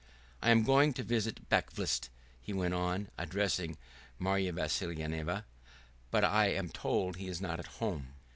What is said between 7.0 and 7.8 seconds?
he is not at